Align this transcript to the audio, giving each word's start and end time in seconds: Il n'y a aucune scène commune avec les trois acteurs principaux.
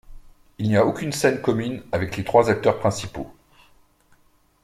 Il 0.57 0.67
n'y 0.69 0.77
a 0.77 0.85
aucune 0.87 1.11
scène 1.11 1.41
commune 1.43 1.83
avec 1.91 2.17
les 2.17 2.23
trois 2.23 2.49
acteurs 2.49 2.79
principaux. 2.79 3.29